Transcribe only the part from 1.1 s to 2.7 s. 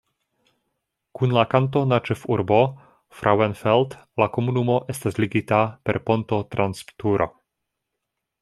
Kun la kantona ĉefurbo